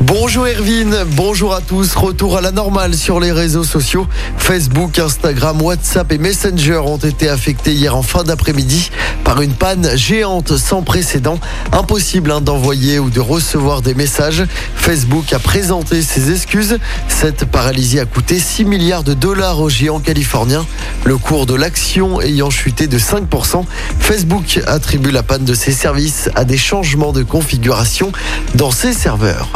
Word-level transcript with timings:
Bonjour 0.00 0.46
Erwin, 0.46 1.04
bonjour 1.12 1.54
à 1.54 1.60
tous. 1.60 1.94
Retour 1.94 2.36
à 2.36 2.40
la 2.40 2.50
normale 2.50 2.94
sur 2.94 3.20
les 3.20 3.32
réseaux 3.32 3.64
sociaux. 3.64 4.06
Facebook, 4.36 4.98
Instagram, 4.98 5.62
WhatsApp 5.62 6.10
et 6.12 6.18
Messenger 6.18 6.78
ont 6.84 6.98
été 6.98 7.28
affectés 7.28 7.72
hier 7.72 7.96
en 7.96 8.02
fin 8.02 8.24
d'après-midi 8.24 8.90
par 9.22 9.40
une 9.40 9.54
panne 9.54 9.96
géante 9.96 10.56
sans 10.56 10.82
précédent. 10.82 11.38
Impossible 11.72 12.32
hein, 12.32 12.40
d'envoyer 12.40 12.98
ou 12.98 13.08
de 13.08 13.20
recevoir 13.20 13.82
des 13.82 13.94
messages. 13.94 14.44
Facebook 14.74 15.32
a 15.32 15.38
présenté 15.38 16.02
ses 16.02 16.32
excuses. 16.32 16.78
Cette 17.08 17.44
paralysie 17.44 18.00
a 18.00 18.04
coûté 18.04 18.38
6 18.38 18.64
milliards 18.64 19.04
de 19.04 19.14
dollars 19.14 19.60
au 19.60 19.68
géant 19.68 20.00
californien. 20.00 20.66
Le 21.04 21.16
cours 21.16 21.46
de 21.46 21.54
l'action 21.54 22.20
ayant 22.20 22.50
chuté 22.50 22.88
de 22.88 22.98
5%, 22.98 23.64
Facebook 24.00 24.60
attribue 24.66 25.12
la 25.12 25.22
panne 25.22 25.44
de 25.44 25.54
ses 25.54 25.72
services 25.72 26.28
à 26.34 26.44
des 26.44 26.58
changements 26.58 27.12
de 27.12 27.22
configuration 27.22 28.12
dans 28.54 28.70
ses 28.70 28.92
serveurs. 28.92 29.48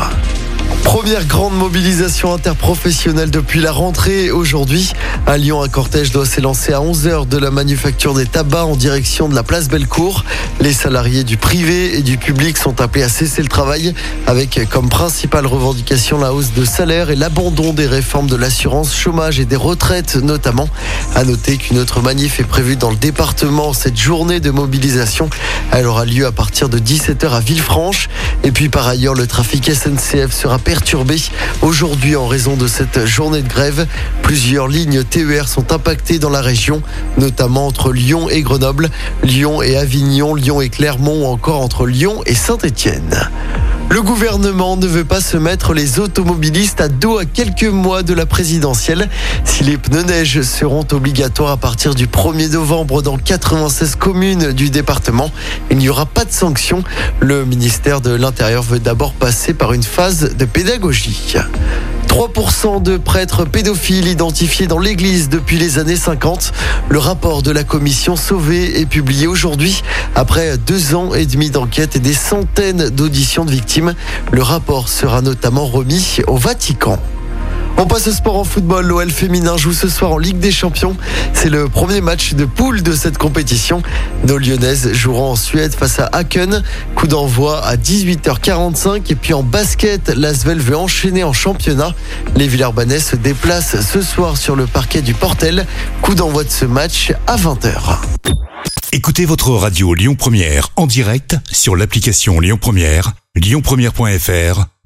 Première 0.89 1.27
grande 1.27 1.55
mobilisation 1.55 2.33
interprofessionnelle 2.33 3.31
depuis 3.31 3.61
la 3.61 3.73
rentrée 3.73 4.31
aujourd'hui. 4.31 4.95
À 5.27 5.37
Lyon, 5.37 5.63
un 5.63 5.69
cortège 5.69 6.13
doit 6.13 6.25
s'élancer 6.25 6.73
à 6.73 6.81
11h 6.81 7.29
de 7.29 7.37
la 7.37 7.51
manufacture 7.51 8.15
des 8.15 8.25
tabacs 8.25 8.65
en 8.65 8.75
direction 8.75 9.29
de 9.29 9.35
la 9.35 9.43
place 9.43 9.69
Bellecour. 9.69 10.25
Les 10.63 10.73
salariés 10.73 11.25
du 11.25 11.37
privé 11.37 11.99
et 11.99 12.03
du 12.03 12.17
public 12.17 12.57
sont 12.57 12.81
appelés 12.81 13.05
à 13.05 13.11
cesser 13.11 13.43
le 13.43 13.49
travail 13.49 13.93
avec 14.27 14.67
comme 14.71 14.89
principale 14.89 15.47
revendication 15.47 16.19
la 16.19 16.33
hausse 16.33 16.55
de 16.55 16.65
salaire 16.65 17.11
et 17.11 17.17
l'abandon 17.17 17.75
des 17.75 17.87
réformes 17.87 18.27
de 18.27 18.37
l'assurance 18.37 18.97
chômage 18.97 19.39
et 19.39 19.45
des 19.45 19.57
retraites 19.57 20.17
notamment. 20.17 20.71
À 21.15 21.23
noter 21.25 21.59
qu'une 21.59 21.79
autre 21.79 22.01
manif 22.01 22.41
est 22.41 22.45
prévue 22.45 22.77
dans 22.77 22.91
le 22.91 22.97
département. 22.97 23.75
Cette 23.75 23.99
journée 23.99 24.41
de 24.41 24.51
mobilisation, 24.51 25.29
elle 25.71 25.87
aura 25.87 26.07
lieu 26.07 26.25
à 26.25 26.33
partir 26.33 26.71
de 26.71 26.79
17h 26.79 27.29
à 27.29 27.41
Villefranche. 27.41 28.09
Et 28.43 28.53
puis 28.53 28.71
par 28.71 28.89
ailleurs, 28.89 29.15
le 29.15 29.27
trafic 29.27 29.71
SNCF 29.71 30.33
sera 30.33 30.59
aujourd'hui 31.63 32.17
en 32.17 32.27
raison 32.27 32.57
de 32.57 32.67
cette 32.67 33.07
journée 33.07 33.43
de 33.43 33.49
grève. 33.49 33.87
Plusieurs 34.23 34.69
lignes 34.69 35.05
TER 35.05 35.49
sont 35.49 35.73
impactées 35.73 36.19
dans 36.19 36.31
la 36.31 36.41
région, 36.41 36.83
notamment 37.19 37.67
entre 37.67 37.93
Lyon 37.93 38.29
et 38.29 38.43
Grenoble, 38.43 38.91
Lyon 39.23 39.63
et 39.63 39.77
Avignon, 39.77 40.35
Lyon 40.35 40.61
et 40.61 40.69
Clermont 40.69 41.25
ou 41.25 41.27
encore 41.27 41.61
entre 41.61 41.87
Lyon 41.87 42.23
et 42.27 42.35
Saint-Étienne. 42.35 43.29
Le 43.91 44.03
gouvernement 44.03 44.77
ne 44.77 44.87
veut 44.87 45.05
pas 45.05 45.23
se 45.23 45.39
mettre 45.39 45.73
les 45.73 45.99
automobilistes 45.99 46.81
à 46.81 46.89
dos 46.89 47.19
à 47.19 47.25
quelques 47.25 47.65
mois 47.65 48.03
de 48.03 48.13
la 48.13 48.27
présidentielle. 48.27 49.09
Si 49.45 49.65
les 49.65 49.79
pneus 49.79 50.03
neige 50.03 50.43
seront 50.43 50.87
obligatoires 50.93 51.53
à 51.53 51.57
partir 51.57 51.95
du 51.95 52.07
1er 52.07 52.53
novembre 52.53 53.01
dans 53.01 53.17
96 53.17 53.97
communes 53.97 54.53
du 54.53 54.69
département, 54.69 55.31
il 55.71 55.79
n'y 55.79 55.89
aura 55.89 56.05
pas 56.05 56.27
de 56.27 56.33
sanctions. 56.33 56.85
Le 57.21 57.47
ministère 57.47 58.03
de 58.03 58.11
l'Intérieur 58.11 58.63
veut 58.63 58.79
d'abord 58.79 59.15
passer 59.15 59.55
par 59.55 59.73
une 59.73 59.83
phase 59.83 60.37
de 60.37 60.45
pédagogie. 60.45 61.35
3% 62.09 62.83
de 62.83 62.97
prêtres 62.97 63.45
pédophiles 63.45 64.09
identifiés 64.09 64.67
dans 64.67 64.79
l'église 64.79 65.29
depuis 65.29 65.59
les 65.59 65.79
années 65.79 65.97
50. 65.97 66.53
Le 66.89 66.99
rapport 66.99 67.43
de 67.43 67.51
la 67.51 67.65
commission 67.65 68.17
Sauvé 68.17 68.81
est 68.81 68.87
publié 68.87 69.27
aujourd'hui 69.27 69.83
après 70.15 70.57
deux 70.57 70.95
ans 70.95 71.15
et 71.15 71.27
demi 71.27 71.51
d'enquête 71.51 71.97
et 71.97 72.01
des 72.01 72.15
centaines 72.15 72.89
d'auditions 72.89 73.45
de 73.45 73.51
victimes. 73.51 73.95
Le 74.33 74.43
rapport 74.43 74.89
sera 74.89 75.21
notamment 75.21 75.67
remis 75.67 76.19
au 76.27 76.37
Vatican. 76.37 76.99
On 77.81 77.87
passe 77.87 78.09
au 78.09 78.13
sport 78.13 78.37
en 78.37 78.43
football. 78.43 78.87
L'OL 78.87 79.09
féminin 79.09 79.57
joue 79.57 79.73
ce 79.73 79.89
soir 79.89 80.11
en 80.11 80.19
Ligue 80.19 80.41
des 80.41 80.51
Champions. 80.51 80.97
C'est 81.33 81.49
le 81.49 81.69
premier 81.69 82.01
match 82.01 82.35
de 82.35 82.45
poule 82.45 82.83
de 82.83 82.93
cette 82.93 83.19
compétition. 83.19 83.83
Nos 84.27 84.37
Lyonnaises 84.37 84.93
joueront 84.93 85.31
en 85.31 85.37
Suède 85.37 85.73
face 85.73 86.01
à 86.01 86.07
Haken. 86.07 86.65
Coup 86.97 87.07
d'envoi 87.07 87.65
à 87.65 87.77
18h45. 87.77 89.13
Et 89.13 89.15
puis 89.15 89.33
en 89.33 89.45
basket, 89.45 90.09
l'Asvel 90.09 90.59
veut 90.59 90.77
enchaîner 90.77 91.23
en 91.23 91.33
championnat. 91.33 91.95
Les 92.35 92.49
Villeurbanais 92.49 92.99
se 92.99 93.15
déplacent 93.15 93.81
ce 93.81 94.03
soir 94.03 94.37
sur 94.37 94.57
le 94.57 94.67
parquet 94.67 95.01
du 95.01 95.15
Portel. 95.15 95.65
Coup 96.03 96.17
d'envoi 96.17 96.43
de 96.43 96.51
ce 96.51 96.65
match 96.65 97.13
à 97.29 97.37
20h. 97.37 97.99
Écoutez 98.91 99.25
votre 99.25 99.51
radio 99.53 99.95
Lyon 99.95 100.17
Première 100.17 100.71
en 100.75 100.89
direct 100.89 101.37
sur 101.53 101.77
l'application 101.77 102.41
Lyon 102.41 102.59
Première, 102.61 103.13
lyonpremière.fr 103.37 104.78